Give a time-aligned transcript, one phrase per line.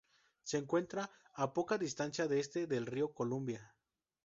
[0.41, 3.71] Se encuentra a poca distancia al este del río Columbia.